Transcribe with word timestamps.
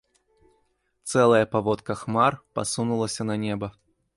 Цэлая 1.11 1.45
паводка 1.53 1.99
хмар 2.01 2.41
пасунулася 2.61 3.21
на 3.33 3.37
неба. 3.49 3.67